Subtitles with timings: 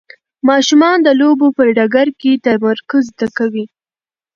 [0.49, 3.65] ماشومان د لوبو په ډګر کې تمرکز زده کوي.